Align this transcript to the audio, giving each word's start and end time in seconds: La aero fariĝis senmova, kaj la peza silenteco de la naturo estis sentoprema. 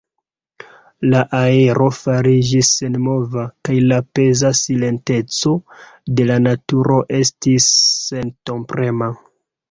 La 1.09 1.19
aero 1.39 1.89
fariĝis 1.97 2.71
senmova, 2.77 3.43
kaj 3.69 3.75
la 3.91 3.99
peza 4.19 4.49
silenteco 4.59 5.53
de 6.21 6.25
la 6.31 6.39
naturo 6.47 6.97
estis 7.19 7.69
sentoprema. 7.83 9.11